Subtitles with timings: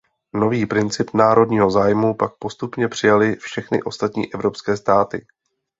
[0.33, 5.25] Nový princip národního zájmu pak postupně přijaly všechny ostatní evropské státy.